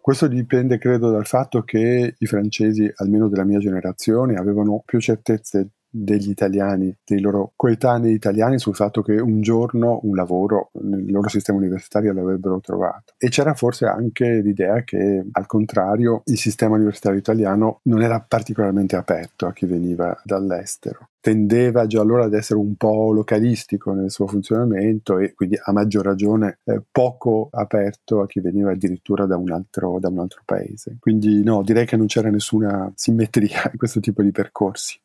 Questo 0.02 0.28
dipende, 0.28 0.80
credo, 0.80 1.12
dal 1.12 1.28
fatto 1.28 1.62
che 1.62 2.16
i 2.18 2.26
francesi, 2.26 2.92
almeno 2.96 3.28
della 3.28 3.46
mia 3.46 3.60
generazione, 3.60 4.36
avevano 4.36 4.82
più 4.84 5.00
certezze 5.00 5.70
degli 5.92 6.30
italiani, 6.30 6.96
dei 7.04 7.20
loro 7.20 7.52
coetanei 7.56 8.14
italiani 8.14 8.58
sul 8.58 8.76
fatto 8.76 9.02
che 9.02 9.20
un 9.20 9.42
giorno 9.42 10.00
un 10.04 10.16
lavoro 10.16 10.72
nel 10.82 11.12
loro 11.12 11.28
sistema 11.28 11.58
universitario 11.58 12.14
l'avrebbero 12.14 12.60
trovato. 12.62 13.14
E 13.18 13.28
c'era 13.30 13.54
forse 13.54 13.86
anche 13.86 14.40
l'idea 14.42 14.84
che 14.84 15.24
al 15.30 15.46
contrario 15.46 16.22
il 16.26 16.38
sistema 16.38 16.76
universitario 16.76 17.20
italiano 17.20 17.82
non 17.84 18.02
era 18.02 18.24
particolarmente 18.26 18.96
aperto 18.96 19.46
a 19.46 19.54
chi 19.54 19.66
veniva 19.66 20.20
dall'estero. 20.24 21.10
Tendeva 21.20 21.86
già 21.86 22.02
allora 22.02 22.24
ad 22.24 22.34
essere 22.34 22.60
un 22.60 22.76
po' 22.76 23.12
localistico 23.12 23.94
nel 23.94 24.10
suo 24.10 24.26
funzionamento 24.26 25.20
e 25.20 25.34
quindi 25.36 25.56
a 25.62 25.72
maggior 25.72 26.04
ragione 26.04 26.60
eh, 26.64 26.82
poco 26.90 27.50
aperto 27.52 28.22
a 28.22 28.28
chi 28.28 28.40
veniva 28.40 28.72
addirittura 28.72 29.28
da 29.28 29.38
un, 29.38 29.52
altro, 29.52 30.00
da 30.00 30.08
un 30.08 30.18
altro 30.18 30.42
paese. 30.46 30.98
Quindi 31.00 31.44
no, 31.44 31.62
direi 31.62 31.86
che 31.86 31.96
non 31.96 32.08
c'era 32.08 32.32
nessuna 32.32 32.92
simmetria 32.96 33.70
in 33.72 33.78
questo 33.78 34.00
tipo 34.00 34.24
di 34.24 34.32
percorsi. 34.32 35.00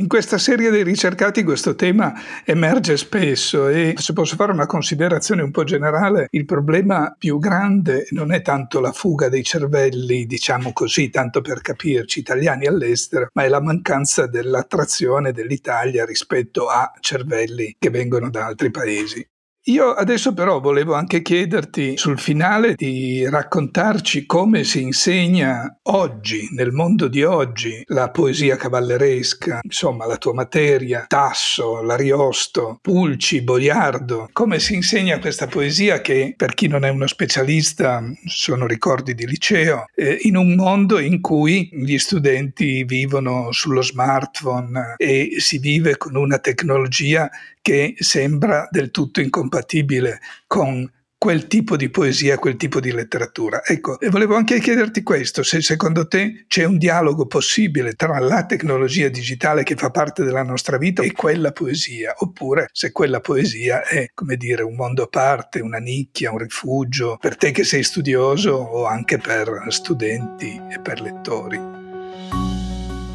In 0.00 0.08
questa 0.08 0.38
serie 0.38 0.70
dei 0.70 0.82
ricercati 0.82 1.42
questo 1.42 1.74
tema 1.74 2.14
emerge 2.46 2.96
spesso 2.96 3.68
e 3.68 3.92
se 3.98 4.14
posso 4.14 4.34
fare 4.34 4.50
una 4.50 4.64
considerazione 4.64 5.42
un 5.42 5.50
po' 5.50 5.62
generale, 5.62 6.28
il 6.30 6.46
problema 6.46 7.14
più 7.18 7.38
grande 7.38 8.06
non 8.12 8.32
è 8.32 8.40
tanto 8.40 8.80
la 8.80 8.92
fuga 8.92 9.28
dei 9.28 9.42
cervelli, 9.42 10.24
diciamo 10.24 10.72
così, 10.72 11.10
tanto 11.10 11.42
per 11.42 11.60
capirci, 11.60 12.20
italiani 12.20 12.66
all'estero, 12.66 13.28
ma 13.34 13.44
è 13.44 13.48
la 13.48 13.60
mancanza 13.60 14.26
dell'attrazione 14.26 15.32
dell'Italia 15.32 16.06
rispetto 16.06 16.68
a 16.68 16.90
cervelli 16.98 17.76
che 17.78 17.90
vengono 17.90 18.30
da 18.30 18.46
altri 18.46 18.70
paesi. 18.70 19.22
Io 19.64 19.90
adesso 19.92 20.32
però 20.32 20.58
volevo 20.58 20.94
anche 20.94 21.20
chiederti 21.20 21.98
sul 21.98 22.18
finale 22.18 22.74
di 22.76 23.28
raccontarci 23.28 24.24
come 24.24 24.64
si 24.64 24.80
insegna 24.80 25.80
oggi, 25.82 26.48
nel 26.52 26.72
mondo 26.72 27.08
di 27.08 27.22
oggi, 27.24 27.82
la 27.88 28.10
poesia 28.10 28.56
cavalleresca, 28.56 29.60
insomma 29.62 30.06
la 30.06 30.16
tua 30.16 30.32
materia, 30.32 31.04
Tasso, 31.06 31.82
l'Ariosto, 31.82 32.78
Pulci, 32.80 33.42
Boiardo, 33.42 34.30
come 34.32 34.60
si 34.60 34.72
insegna 34.72 35.18
questa 35.18 35.46
poesia 35.46 36.00
che 36.00 36.32
per 36.34 36.54
chi 36.54 36.66
non 36.66 36.86
è 36.86 36.88
uno 36.88 37.06
specialista 37.06 38.02
sono 38.24 38.66
ricordi 38.66 39.14
di 39.14 39.26
liceo, 39.26 39.84
eh, 39.94 40.20
in 40.22 40.38
un 40.38 40.54
mondo 40.54 40.98
in 40.98 41.20
cui 41.20 41.68
gli 41.70 41.98
studenti 41.98 42.82
vivono 42.84 43.52
sullo 43.52 43.82
smartphone 43.82 44.94
e 44.96 45.34
si 45.36 45.58
vive 45.58 45.98
con 45.98 46.16
una 46.16 46.38
tecnologia 46.38 47.28
che 47.60 47.94
sembra 47.98 48.68
del 48.70 48.90
tutto 48.90 49.20
incompatibile 49.20 50.20
con 50.46 50.90
quel 51.20 51.48
tipo 51.48 51.76
di 51.76 51.90
poesia, 51.90 52.38
quel 52.38 52.56
tipo 52.56 52.80
di 52.80 52.90
letteratura. 52.92 53.62
Ecco, 53.62 54.00
e 54.00 54.08
volevo 54.08 54.36
anche 54.36 54.58
chiederti 54.58 55.02
questo, 55.02 55.42
se 55.42 55.60
secondo 55.60 56.08
te 56.08 56.46
c'è 56.48 56.64
un 56.64 56.78
dialogo 56.78 57.26
possibile 57.26 57.92
tra 57.92 58.18
la 58.20 58.46
tecnologia 58.46 59.10
digitale 59.10 59.62
che 59.62 59.74
fa 59.74 59.90
parte 59.90 60.24
della 60.24 60.42
nostra 60.42 60.78
vita 60.78 61.02
e 61.02 61.12
quella 61.12 61.52
poesia, 61.52 62.14
oppure 62.16 62.70
se 62.72 62.90
quella 62.90 63.20
poesia 63.20 63.84
è, 63.84 64.12
come 64.14 64.36
dire, 64.36 64.62
un 64.62 64.74
mondo 64.74 65.02
a 65.02 65.08
parte, 65.08 65.60
una 65.60 65.76
nicchia, 65.76 66.32
un 66.32 66.38
rifugio, 66.38 67.18
per 67.20 67.36
te 67.36 67.50
che 67.50 67.64
sei 67.64 67.82
studioso 67.82 68.52
o 68.52 68.86
anche 68.86 69.18
per 69.18 69.66
studenti 69.68 70.58
e 70.70 70.80
per 70.80 71.02
lettori. 71.02 71.79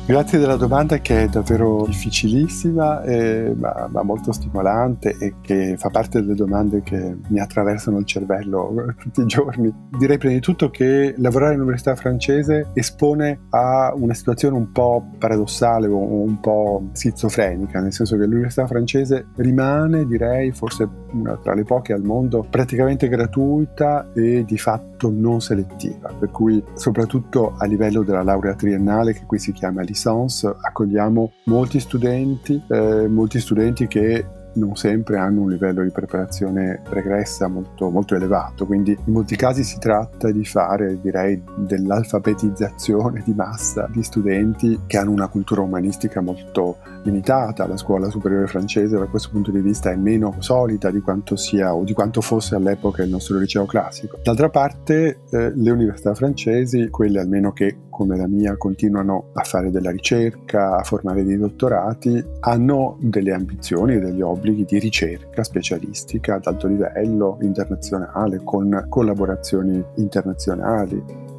Grazie 0.07 0.37
della 0.37 0.55
domanda 0.55 0.99
che 0.99 1.23
è 1.23 1.27
davvero 1.27 1.83
difficilissima 1.87 3.01
eh, 3.01 3.55
ma, 3.57 3.87
ma, 3.89 4.03
molto 4.03 4.31
stimolante 4.31 5.17
e 5.19 5.33
che 5.41 5.77
fa 5.79 5.89
parte 5.89 6.21
delle 6.21 6.35
domande 6.35 6.83
che 6.83 7.17
mi 7.29 7.39
attraversano 7.39 7.97
il 7.97 8.05
cervello 8.05 8.93
tutti 9.01 9.21
i 9.21 9.25
giorni. 9.25 9.73
Direi 9.97 10.19
prima 10.19 10.35
di 10.35 10.41
tutto 10.41 10.69
che 10.69 11.15
lavorare 11.17 11.55
all'università 11.55 11.95
francese 11.95 12.69
espone 12.75 13.47
a 13.49 13.93
una 13.95 14.13
situazione 14.13 14.55
un 14.55 14.71
po' 14.71 15.03
paradossale 15.17 15.87
o 15.87 15.97
un 15.97 16.39
po' 16.39 16.87
schizofrenica, 16.91 17.79
nel 17.79 17.91
senso 17.91 18.15
che 18.15 18.27
l'università 18.27 18.67
francese 18.67 19.29
rimane, 19.37 20.05
direi, 20.05 20.51
forse 20.51 20.87
una 21.13 21.35
tra 21.37 21.55
le 21.55 21.63
poche 21.63 21.93
al 21.93 22.03
mondo, 22.03 22.45
praticamente 22.47 23.07
gratuita 23.07 24.11
e 24.13 24.45
di 24.45 24.57
fatto 24.59 25.09
non 25.11 25.41
selettiva, 25.41 26.09
per 26.09 26.29
cui 26.29 26.63
soprattutto 26.75 27.55
a 27.57 27.65
livello 27.65 28.03
della 28.03 28.21
laurea 28.21 28.53
triennale 28.53 29.13
che 29.13 29.23
qui 29.25 29.39
si 29.39 29.51
chiama 29.51 29.81
licence 29.95 30.45
accogliamo 30.45 31.31
molti 31.45 31.79
studenti, 31.79 32.61
eh, 32.67 33.07
molti 33.07 33.39
studenti 33.39 33.87
che 33.87 34.25
non 34.55 34.75
sempre 34.75 35.17
hanno 35.17 35.41
un 35.41 35.49
livello 35.49 35.83
di 35.83 35.89
preparazione 35.89 36.81
pregressa 36.87 37.47
molto, 37.47 37.89
molto 37.89 38.15
elevato, 38.15 38.65
quindi 38.65 38.97
in 39.05 39.13
molti 39.13 39.35
casi 39.35 39.63
si 39.63 39.77
tratta 39.79 40.31
di 40.31 40.45
fare, 40.45 40.99
direi, 41.01 41.41
dell'alfabetizzazione 41.55 43.21
di 43.25 43.33
massa 43.33 43.87
di 43.91 44.03
studenti 44.03 44.81
che 44.87 44.97
hanno 44.97 45.11
una 45.11 45.27
cultura 45.27 45.61
umanistica 45.61 46.21
molto 46.21 46.77
limitata. 47.03 47.67
La 47.67 47.77
scuola 47.77 48.09
superiore 48.09 48.47
francese 48.47 48.97
da 48.97 49.05
questo 49.05 49.29
punto 49.31 49.51
di 49.51 49.59
vista 49.59 49.91
è 49.91 49.95
meno 49.95 50.35
solida 50.39 50.91
di 50.91 51.01
quanto 51.01 51.35
sia 51.35 51.73
o 51.73 51.83
di 51.83 51.93
quanto 51.93 52.21
fosse 52.21 52.55
all'epoca 52.55 53.03
il 53.03 53.09
nostro 53.09 53.37
liceo 53.37 53.65
classico. 53.65 54.19
D'altra 54.23 54.49
parte 54.49 55.19
eh, 55.29 55.51
le 55.53 55.71
università 55.71 56.13
francesi, 56.13 56.89
quelle 56.89 57.19
almeno 57.19 57.51
che 57.51 57.77
come 57.95 58.17
la 58.17 58.27
mia 58.27 58.57
continuano 58.57 59.29
a 59.33 59.43
fare 59.43 59.71
della 59.71 59.89
ricerca, 59.89 60.75
a 60.75 60.83
formare 60.83 61.23
dei 61.23 61.37
dottorati, 61.37 62.21
hanno 62.41 62.97
delle 62.99 63.31
ambizioni 63.31 63.93
e 63.95 63.99
degli 63.99 64.21
obblighi 64.21 64.44
di 64.53 64.79
ricerca 64.79 65.43
specialistica 65.43 66.35
ad 66.35 66.45
alto 66.45 66.67
livello, 66.67 67.37
internazionale, 67.41 68.41
con 68.43 68.85
collaborazioni 68.87 69.83
internazionali. 69.95 71.33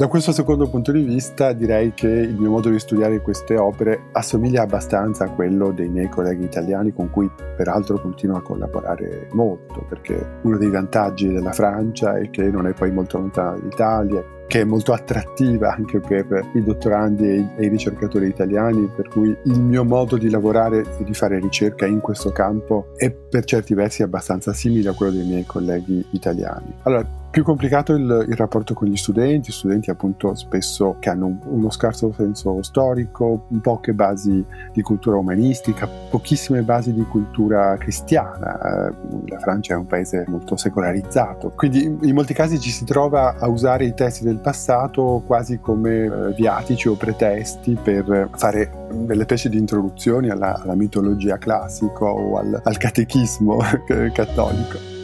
Da 0.00 0.06
questo 0.06 0.32
secondo 0.32 0.66
punto 0.66 0.92
di 0.92 1.02
vista 1.02 1.52
direi 1.52 1.92
che 1.92 2.08
il 2.08 2.34
mio 2.34 2.48
modo 2.48 2.70
di 2.70 2.78
studiare 2.78 3.20
queste 3.20 3.58
opere 3.58 4.04
assomiglia 4.12 4.62
abbastanza 4.62 5.24
a 5.24 5.30
quello 5.30 5.72
dei 5.72 5.88
miei 5.88 6.08
colleghi 6.08 6.44
italiani 6.44 6.94
con 6.94 7.10
cui 7.10 7.30
peraltro 7.54 8.00
continuo 8.00 8.38
a 8.38 8.42
collaborare 8.42 9.28
molto 9.32 9.84
perché 9.86 10.38
uno 10.44 10.56
dei 10.56 10.70
vantaggi 10.70 11.28
della 11.28 11.52
Francia 11.52 12.16
è 12.16 12.30
che 12.30 12.44
non 12.44 12.66
è 12.66 12.72
poi 12.72 12.90
molto 12.90 13.18
lontana 13.18 13.50
dall'Italia 13.50 14.24
che 14.50 14.62
è 14.62 14.64
molto 14.64 14.92
attrattiva 14.92 15.72
anche 15.72 16.00
per 16.00 16.44
i 16.54 16.62
dottorandi 16.64 17.24
e 17.56 17.64
i 17.66 17.68
ricercatori 17.68 18.26
italiani, 18.26 18.90
per 18.96 19.06
cui 19.06 19.28
il 19.44 19.60
mio 19.60 19.84
modo 19.84 20.16
di 20.16 20.28
lavorare 20.28 20.84
e 20.98 21.04
di 21.04 21.14
fare 21.14 21.38
ricerca 21.38 21.86
in 21.86 22.00
questo 22.00 22.32
campo 22.32 22.88
è 22.96 23.12
per 23.12 23.44
certi 23.44 23.74
versi 23.74 24.02
abbastanza 24.02 24.52
simile 24.52 24.88
a 24.88 24.92
quello 24.92 25.12
dei 25.12 25.24
miei 25.24 25.44
colleghi 25.46 26.04
italiani. 26.10 26.74
Allora, 26.82 27.06
più 27.30 27.44
complicato 27.44 27.92
il, 27.92 28.26
il, 28.28 28.34
rapporto 28.34 28.74
con 28.74 28.88
gli 28.88 28.96
studenti, 28.96 29.52
studenti 29.52 29.88
appunto 29.90 30.34
spesso 30.34 30.96
che 30.98 31.10
hanno 31.10 31.38
uno 31.44 31.70
scarso 31.70 32.12
senso 32.12 32.60
storico, 32.62 33.46
poche 33.62 33.94
basi 33.94 34.44
di 34.72 34.82
cultura 34.82 35.16
umanistica, 35.16 35.86
pochissime 35.86 36.62
basi 36.62 36.92
di 36.92 37.02
cultura 37.04 37.76
cristiana. 37.78 38.88
Eh, 38.88 38.94
la 39.28 39.38
Francia 39.38 39.74
è 39.74 39.76
un 39.76 39.86
paese 39.86 40.24
molto 40.26 40.56
secolarizzato, 40.56 41.52
quindi 41.54 41.84
in 41.84 42.14
molti 42.14 42.34
casi 42.34 42.58
ci 42.58 42.70
si 42.70 42.84
trova 42.84 43.36
a 43.38 43.48
usare 43.48 43.84
i 43.84 43.94
testi 43.94 44.24
del 44.24 44.38
passato 44.38 45.22
quasi 45.24 45.60
come 45.60 46.04
eh, 46.04 46.32
viatici 46.32 46.88
o 46.88 46.94
pretesti 46.94 47.78
per 47.80 48.28
fare 48.34 48.88
delle 48.92 49.22
specie 49.22 49.48
di 49.48 49.56
introduzioni 49.58 50.30
alla, 50.30 50.60
alla 50.60 50.74
mitologia 50.74 51.38
classica 51.38 52.04
o 52.04 52.38
al, 52.38 52.60
al 52.62 52.76
catechismo 52.76 53.58
cattolico. 54.12 54.99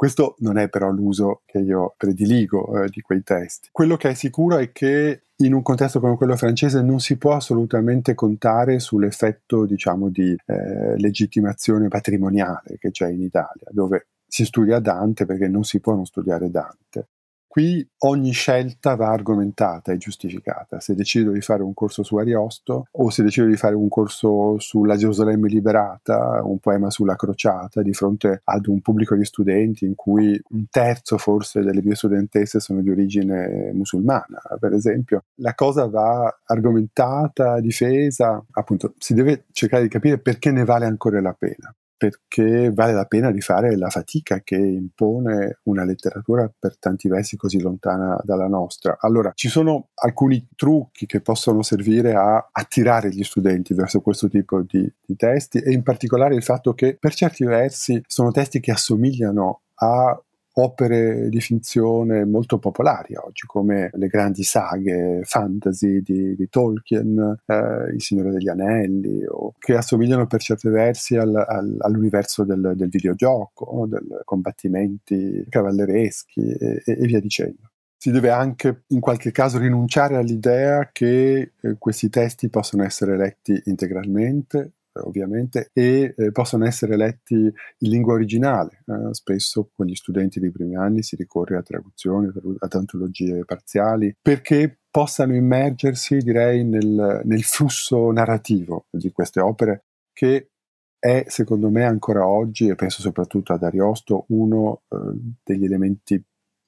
Questo 0.00 0.36
non 0.38 0.56
è 0.56 0.70
però 0.70 0.88
l'uso 0.90 1.42
che 1.44 1.58
io 1.58 1.92
prediligo 1.94 2.84
eh, 2.84 2.88
di 2.88 3.02
quei 3.02 3.22
testi. 3.22 3.68
Quello 3.70 3.98
che 3.98 4.08
è 4.08 4.14
sicuro 4.14 4.56
è 4.56 4.72
che 4.72 5.24
in 5.36 5.52
un 5.52 5.60
contesto 5.60 6.00
come 6.00 6.16
quello 6.16 6.36
francese 6.36 6.80
non 6.80 7.00
si 7.00 7.18
può 7.18 7.34
assolutamente 7.34 8.14
contare 8.14 8.78
sull'effetto, 8.78 9.66
diciamo, 9.66 10.08
di 10.08 10.34
eh, 10.46 10.98
legittimazione 10.98 11.88
patrimoniale 11.88 12.78
che 12.78 12.90
c'è 12.90 13.10
in 13.10 13.20
Italia, 13.20 13.66
dove 13.68 14.06
si 14.26 14.46
studia 14.46 14.78
Dante 14.78 15.26
perché 15.26 15.48
non 15.48 15.64
si 15.64 15.80
può 15.80 15.94
non 15.94 16.06
studiare 16.06 16.50
Dante. 16.50 17.08
Qui 17.52 17.84
ogni 18.04 18.30
scelta 18.30 18.94
va 18.94 19.08
argomentata 19.08 19.90
e 19.90 19.96
giustificata. 19.96 20.78
Se 20.78 20.94
decido 20.94 21.32
di 21.32 21.40
fare 21.40 21.64
un 21.64 21.74
corso 21.74 22.04
su 22.04 22.14
Ariosto 22.14 22.86
o 22.88 23.10
se 23.10 23.24
decido 23.24 23.48
di 23.48 23.56
fare 23.56 23.74
un 23.74 23.88
corso 23.88 24.60
sulla 24.60 24.94
Gerusalemme 24.94 25.48
liberata, 25.48 26.42
un 26.44 26.60
poema 26.60 26.90
sulla 26.90 27.16
crociata, 27.16 27.82
di 27.82 27.92
fronte 27.92 28.42
ad 28.44 28.68
un 28.68 28.80
pubblico 28.80 29.16
di 29.16 29.24
studenti 29.24 29.84
in 29.84 29.96
cui 29.96 30.40
un 30.50 30.66
terzo 30.70 31.18
forse 31.18 31.60
delle 31.62 31.82
mie 31.82 31.96
studentesse 31.96 32.60
sono 32.60 32.82
di 32.82 32.90
origine 32.90 33.72
musulmana, 33.74 34.40
per 34.60 34.72
esempio, 34.72 35.24
la 35.40 35.54
cosa 35.54 35.88
va 35.88 36.32
argomentata, 36.44 37.58
difesa, 37.58 38.40
appunto 38.52 38.94
si 38.96 39.12
deve 39.12 39.46
cercare 39.50 39.82
di 39.82 39.88
capire 39.88 40.18
perché 40.20 40.52
ne 40.52 40.64
vale 40.64 40.86
ancora 40.86 41.20
la 41.20 41.34
pena 41.36 41.74
perché 42.00 42.70
vale 42.72 42.94
la 42.94 43.04
pena 43.04 43.30
di 43.30 43.42
fare 43.42 43.76
la 43.76 43.90
fatica 43.90 44.40
che 44.40 44.56
impone 44.56 45.58
una 45.64 45.84
letteratura 45.84 46.50
per 46.58 46.78
tanti 46.78 47.08
versi 47.08 47.36
così 47.36 47.60
lontana 47.60 48.18
dalla 48.22 48.46
nostra. 48.46 48.96
Allora, 49.00 49.32
ci 49.34 49.50
sono 49.50 49.88
alcuni 49.96 50.48
trucchi 50.56 51.04
che 51.04 51.20
possono 51.20 51.60
servire 51.60 52.14
a 52.14 52.48
attirare 52.50 53.10
gli 53.10 53.22
studenti 53.22 53.74
verso 53.74 54.00
questo 54.00 54.30
tipo 54.30 54.62
di, 54.62 54.90
di 55.04 55.14
testi 55.14 55.58
e 55.58 55.72
in 55.72 55.82
particolare 55.82 56.34
il 56.34 56.42
fatto 56.42 56.72
che 56.72 56.96
per 56.98 57.12
certi 57.12 57.44
versi 57.44 58.02
sono 58.06 58.30
testi 58.30 58.60
che 58.60 58.70
assomigliano 58.70 59.60
a 59.74 60.18
opere 60.62 61.28
di 61.28 61.40
finzione 61.40 62.24
molto 62.24 62.58
popolari 62.58 63.14
oggi, 63.16 63.46
come 63.46 63.90
le 63.94 64.06
grandi 64.08 64.42
saghe 64.42 65.20
fantasy 65.24 66.00
di, 66.00 66.34
di 66.34 66.48
Tolkien, 66.48 67.42
eh, 67.46 67.92
Il 67.94 68.02
Signore 68.02 68.30
degli 68.30 68.48
Anelli, 68.48 69.24
o 69.26 69.54
che 69.58 69.76
assomigliano 69.76 70.26
per 70.26 70.40
certi 70.40 70.68
versi 70.68 71.16
al, 71.16 71.34
al, 71.34 71.76
all'universo 71.78 72.44
del, 72.44 72.72
del 72.76 72.88
videogioco, 72.88 73.86
dei 73.88 74.00
combattimenti 74.24 75.44
cavallereschi 75.48 76.40
e, 76.40 76.82
e, 76.84 76.94
via 77.06 77.20
dicendo. 77.20 77.70
Si 77.96 78.10
deve 78.10 78.30
anche 78.30 78.84
in 78.88 79.00
qualche 79.00 79.30
caso 79.30 79.58
rinunciare 79.58 80.16
all'idea 80.16 80.88
che 80.90 81.52
eh, 81.60 81.76
questi 81.78 82.08
testi 82.08 82.48
possano 82.48 82.82
essere 82.82 83.16
letti 83.16 83.60
integralmente 83.66 84.72
ovviamente, 85.00 85.70
e 85.72 86.14
eh, 86.16 86.32
possono 86.32 86.66
essere 86.66 86.96
letti 86.96 87.34
in 87.34 87.90
lingua 87.90 88.14
originale. 88.14 88.82
Eh, 88.86 89.14
spesso 89.14 89.70
con 89.74 89.86
gli 89.86 89.94
studenti 89.94 90.40
dei 90.40 90.50
primi 90.50 90.76
anni 90.76 91.02
si 91.02 91.16
ricorre 91.16 91.56
a 91.56 91.62
traduzioni, 91.62 92.30
ad 92.58 92.74
antologie 92.74 93.44
parziali, 93.44 94.14
perché 94.20 94.80
possano 94.90 95.34
immergersi, 95.34 96.18
direi, 96.18 96.64
nel, 96.64 97.22
nel 97.24 97.42
flusso 97.42 98.10
narrativo 98.10 98.86
di 98.90 99.10
queste 99.12 99.40
opere 99.40 99.84
che 100.12 100.50
è 100.98 101.24
secondo 101.28 101.70
me 101.70 101.84
ancora 101.84 102.26
oggi, 102.26 102.68
e 102.68 102.74
penso 102.74 103.00
soprattutto 103.00 103.54
ad 103.54 103.62
Ariosto, 103.62 104.26
uno 104.28 104.82
eh, 104.88 104.96
degli 105.42 105.64
elementi 105.64 106.22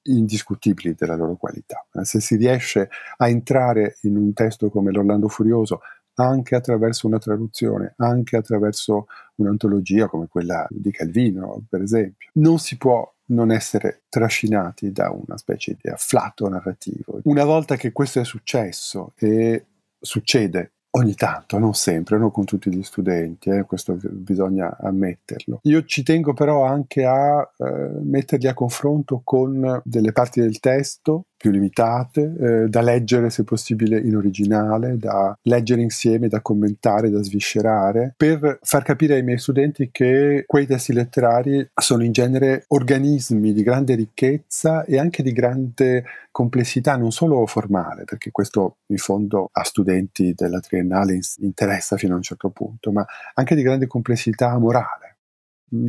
indiscutibili 0.05 0.95
della 0.95 1.15
loro 1.15 1.35
qualità. 1.35 1.85
Eh, 1.93 2.03
se 2.03 2.19
si 2.19 2.35
riesce 2.35 2.89
a 3.17 3.29
entrare 3.29 3.97
in 4.01 4.17
un 4.17 4.33
testo 4.33 4.69
come 4.69 4.91
L'Orlando 4.91 5.27
Furioso 5.27 5.81
anche 6.15 6.55
attraverso 6.55 7.07
una 7.07 7.19
traduzione, 7.19 7.93
anche 7.97 8.37
attraverso 8.37 9.07
un'antologia 9.35 10.07
come 10.07 10.27
quella 10.27 10.67
di 10.69 10.91
Calvino, 10.91 11.63
per 11.69 11.81
esempio. 11.81 12.29
Non 12.33 12.59
si 12.59 12.77
può 12.77 13.11
non 13.25 13.51
essere 13.51 14.03
trascinati 14.09 14.91
da 14.91 15.09
una 15.09 15.37
specie 15.37 15.77
di 15.81 15.89
afflato 15.89 16.47
narrativo. 16.47 17.19
Una 17.23 17.45
volta 17.45 17.75
che 17.75 17.91
questo 17.91 18.19
è 18.19 18.25
successo 18.25 19.13
e 19.15 19.65
succede 19.99 20.73
Ogni 20.95 21.15
tanto, 21.15 21.57
non 21.57 21.73
sempre, 21.73 22.19
non 22.19 22.29
con 22.29 22.45
tutti 22.45 22.71
gli 22.71 22.83
studenti, 22.83 23.49
eh, 23.49 23.63
questo 23.63 23.97
bisogna 23.99 24.77
ammetterlo. 24.79 25.61
Io 25.63 25.85
ci 25.85 26.03
tengo 26.03 26.33
però 26.33 26.65
anche 26.65 27.03
a 27.03 27.41
eh, 27.41 27.89
metterli 28.03 28.47
a 28.47 28.53
confronto 28.53 29.21
con 29.23 29.81
delle 29.83 30.11
parti 30.11 30.39
del 30.39 30.59
testo 30.59 31.29
più 31.43 31.51
limitate, 31.51 32.35
eh, 32.39 32.69
da 32.69 32.79
leggere 32.79 33.29
se 33.29 33.43
possibile 33.43 33.99
in 33.99 34.15
originale, 34.15 34.97
da 34.97 35.37
leggere 35.41 35.81
insieme, 35.81 36.29
da 36.29 36.39
commentare, 36.39 37.09
da 37.09 37.21
sviscerare, 37.21 38.13
per 38.15 38.59
far 38.61 38.83
capire 38.83 39.15
ai 39.15 39.23
miei 39.23 39.37
studenti 39.37 39.89
che 39.91 40.45
quei 40.47 40.65
testi 40.65 40.93
letterari 40.93 41.69
sono 41.75 42.05
in 42.05 42.13
genere 42.13 42.63
organismi 42.69 43.51
di 43.51 43.61
grande 43.61 43.95
ricchezza 43.95 44.85
e 44.85 44.97
anche 44.97 45.21
di 45.21 45.33
grande 45.33 46.05
complessità, 46.31 46.95
non 46.95 47.11
solo 47.11 47.45
formale, 47.45 48.05
perché 48.05 48.31
questo 48.31 48.77
in 48.87 48.97
fondo 48.97 49.49
a 49.51 49.65
studenti 49.65 50.33
della 50.33 50.61
triennale 50.61 51.19
interessa 51.39 51.97
fino 51.97 52.13
a 52.13 52.15
un 52.15 52.23
certo 52.23 52.51
punto, 52.51 52.93
ma 52.93 53.05
anche 53.33 53.53
di 53.53 53.63
grande 53.63 53.85
complessità 53.85 54.57
morale 54.57 55.12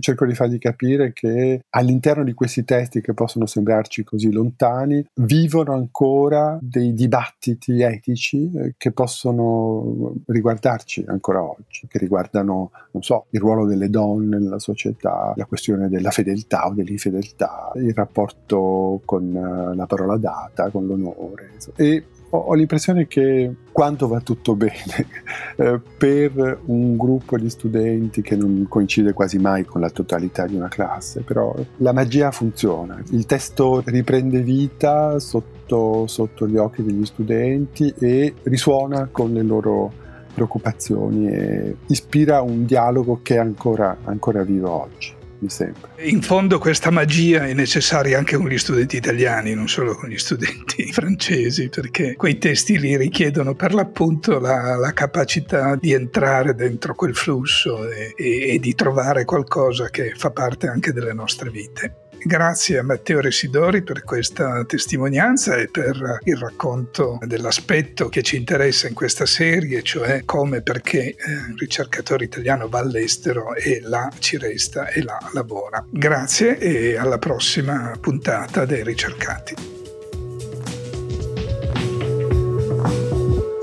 cerco 0.00 0.26
di 0.26 0.34
fargli 0.34 0.58
capire 0.58 1.12
che 1.12 1.62
all'interno 1.70 2.24
di 2.24 2.32
questi 2.32 2.64
testi 2.64 3.00
che 3.00 3.14
possono 3.14 3.46
sembrarci 3.46 4.04
così 4.04 4.32
lontani 4.32 5.04
vivono 5.14 5.72
ancora 5.72 6.58
dei 6.60 6.94
dibattiti 6.94 7.82
etici 7.82 8.50
eh, 8.54 8.74
che 8.76 8.92
possono 8.92 10.14
riguardarci 10.26 11.04
ancora 11.06 11.42
oggi, 11.42 11.86
che 11.88 11.98
riguardano, 11.98 12.70
non 12.92 13.02
so, 13.02 13.26
il 13.30 13.40
ruolo 13.40 13.66
delle 13.66 13.90
donne 13.90 14.38
nella 14.38 14.58
società, 14.58 15.32
la 15.36 15.44
questione 15.44 15.88
della 15.88 16.10
fedeltà 16.10 16.66
o 16.66 16.72
dell'infedeltà, 16.72 17.72
il 17.76 17.94
rapporto 17.94 19.00
con 19.04 19.34
eh, 19.34 19.74
la 19.74 19.86
parola 19.86 20.16
data, 20.16 20.70
con 20.70 20.86
l'onore. 20.86 21.52
E 21.76 22.04
ho, 22.36 22.54
l'impressione 22.54 23.06
che 23.06 23.52
quando 23.70 24.08
va 24.08 24.20
tutto 24.20 24.54
bene 24.54 25.06
eh, 25.56 25.80
per 25.96 26.60
un 26.66 26.96
gruppo 26.96 27.38
di 27.38 27.48
studenti 27.48 28.22
che 28.22 28.36
non 28.36 28.66
coincide 28.68 29.12
quasi 29.12 29.38
mai 29.38 29.64
con 29.64 29.80
la 29.80 29.90
totalità 29.90 30.46
di 30.46 30.56
una 30.56 30.68
classe, 30.68 31.22
però 31.22 31.54
la 31.78 31.92
magia 31.92 32.30
funziona, 32.30 33.00
il 33.10 33.26
testo 33.26 33.82
riprende 33.84 34.40
vita 34.40 35.18
sotto, 35.18 36.06
sotto 36.06 36.46
gli 36.46 36.56
occhi 36.56 36.82
degli 36.82 37.04
studenti 37.04 37.92
e 37.98 38.34
risuona 38.42 39.08
con 39.10 39.32
le 39.32 39.42
loro 39.42 40.02
preoccupazioni 40.34 41.28
e 41.28 41.76
ispira 41.86 42.42
un 42.42 42.64
dialogo 42.64 43.20
che 43.22 43.36
è 43.36 43.38
ancora, 43.38 43.98
ancora 44.04 44.42
vivo 44.42 44.70
oggi 44.70 45.22
mi 45.44 45.50
sembra. 45.50 45.88
In 45.98 46.22
fondo 46.22 46.58
questa 46.58 46.90
magia 46.90 47.46
è 47.46 47.52
necessaria 47.52 48.18
anche 48.18 48.36
con 48.36 48.48
gli 48.48 48.58
studenti 48.58 48.96
italiani, 48.96 49.54
non 49.54 49.68
solo 49.68 49.94
con 49.94 50.08
gli 50.08 50.18
studenti 50.18 50.90
francesi, 50.92 51.68
perché 51.68 52.14
quei 52.16 52.38
testi 52.38 52.78
li 52.78 52.96
richiedono 52.96 53.54
per 53.54 53.74
l'appunto 53.74 54.38
la, 54.38 54.76
la 54.76 54.92
capacità 54.92 55.76
di 55.76 55.92
entrare 55.92 56.54
dentro 56.54 56.94
quel 56.94 57.14
flusso 57.14 57.88
e, 57.88 58.14
e, 58.16 58.54
e 58.54 58.58
di 58.58 58.74
trovare 58.74 59.24
qualcosa 59.24 59.90
che 59.90 60.12
fa 60.16 60.30
parte 60.30 60.66
anche 60.66 60.92
delle 60.92 61.12
nostre 61.12 61.50
vite. 61.50 62.03
Grazie 62.26 62.78
a 62.78 62.82
Matteo 62.82 63.20
Residori 63.20 63.82
per 63.82 64.02
questa 64.02 64.64
testimonianza 64.64 65.56
e 65.56 65.68
per 65.68 66.20
il 66.24 66.38
racconto 66.38 67.18
dell'aspetto 67.26 68.08
che 68.08 68.22
ci 68.22 68.36
interessa 68.36 68.88
in 68.88 68.94
questa 68.94 69.26
serie, 69.26 69.82
cioè 69.82 70.22
come 70.24 70.56
e 70.56 70.62
perché 70.62 71.16
un 71.26 71.50
eh, 71.50 71.54
ricercatore 71.58 72.24
italiano 72.24 72.66
va 72.70 72.78
all'estero 72.78 73.54
e 73.54 73.80
là 73.82 74.10
ci 74.18 74.38
resta 74.38 74.88
e 74.88 75.02
là 75.02 75.18
lavora. 75.34 75.84
Grazie 75.90 76.56
e 76.56 76.96
alla 76.96 77.18
prossima 77.18 77.92
puntata 78.00 78.64
dei 78.64 78.82
ricercati. 78.82 79.54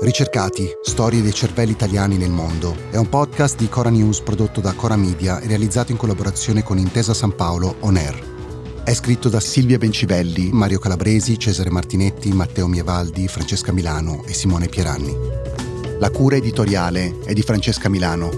Ricercati, 0.02 0.68
storie 0.82 1.20
dei 1.20 1.32
cervelli 1.32 1.72
italiani 1.72 2.16
nel 2.16 2.30
mondo, 2.30 2.76
è 2.92 2.96
un 2.96 3.08
podcast 3.08 3.56
di 3.56 3.68
Cora 3.68 3.90
News 3.90 4.20
prodotto 4.20 4.60
da 4.60 4.72
Cora 4.74 4.96
Media 4.96 5.40
e 5.40 5.48
realizzato 5.48 5.90
in 5.90 5.98
collaborazione 5.98 6.62
con 6.62 6.78
Intesa 6.78 7.12
San 7.12 7.34
Paolo 7.34 7.76
On 7.80 7.96
Air. 7.96 8.31
È 8.84 8.94
scritto 8.94 9.28
da 9.28 9.38
Silvia 9.38 9.78
Bencivelli, 9.78 10.50
Mario 10.52 10.80
Calabresi, 10.80 11.38
Cesare 11.38 11.70
Martinetti, 11.70 12.32
Matteo 12.32 12.66
Mievaldi, 12.66 13.28
Francesca 13.28 13.72
Milano 13.72 14.24
e 14.26 14.34
Simone 14.34 14.66
Pieranni. 14.66 15.16
La 16.00 16.10
cura 16.10 16.34
editoriale 16.34 17.20
è 17.24 17.32
di 17.32 17.42
Francesca 17.42 17.88
Milano. 17.88 18.30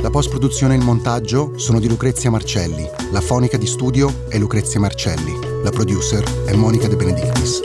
La 0.00 0.08
post-produzione 0.08 0.74
e 0.74 0.78
il 0.78 0.84
montaggio 0.84 1.58
sono 1.58 1.80
di 1.80 1.88
Lucrezia 1.88 2.30
Marcelli. 2.30 2.88
La 3.12 3.20
fonica 3.20 3.58
di 3.58 3.66
studio 3.66 4.24
è 4.28 4.38
Lucrezia 4.38 4.80
Marcelli. 4.80 5.38
La 5.62 5.70
producer 5.70 6.24
è 6.46 6.54
Monica 6.54 6.88
De 6.88 6.96
Benedictis. 6.96 7.60